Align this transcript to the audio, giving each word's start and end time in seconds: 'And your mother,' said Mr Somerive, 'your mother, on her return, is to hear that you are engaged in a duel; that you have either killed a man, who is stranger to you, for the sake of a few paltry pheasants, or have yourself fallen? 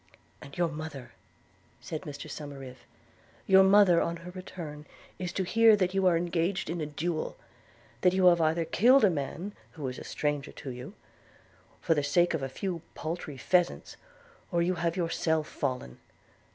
'And 0.41 0.57
your 0.57 0.69
mother,' 0.69 1.11
said 1.79 2.01
Mr 2.01 2.27
Somerive, 2.27 2.85
'your 3.45 3.63
mother, 3.63 4.01
on 4.01 4.17
her 4.25 4.31
return, 4.31 4.87
is 5.19 5.31
to 5.33 5.43
hear 5.43 5.75
that 5.75 5.93
you 5.93 6.07
are 6.07 6.17
engaged 6.17 6.71
in 6.71 6.81
a 6.81 6.87
duel; 6.87 7.37
that 8.01 8.11
you 8.11 8.25
have 8.25 8.41
either 8.41 8.65
killed 8.65 9.03
a 9.05 9.11
man, 9.11 9.53
who 9.73 9.87
is 9.87 9.99
stranger 10.07 10.51
to 10.53 10.71
you, 10.71 10.95
for 11.81 11.93
the 11.93 12.01
sake 12.01 12.33
of 12.33 12.41
a 12.41 12.49
few 12.49 12.81
paltry 12.95 13.37
pheasants, 13.37 13.95
or 14.51 14.63
have 14.63 14.97
yourself 14.97 15.47
fallen? 15.47 15.99